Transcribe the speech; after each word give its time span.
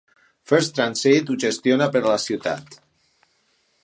First 0.51 0.71
Transit 0.77 1.29
ho 1.29 1.35
gestiona 1.43 1.91
per 1.97 2.01
a 2.05 2.09
la 2.09 2.17
ciutat. 2.25 2.81